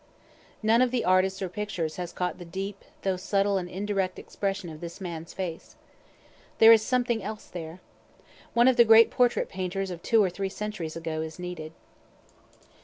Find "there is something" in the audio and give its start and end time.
6.57-7.21